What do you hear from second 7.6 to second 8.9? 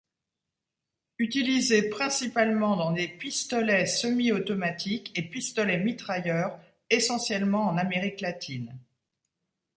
en Amérique Latine.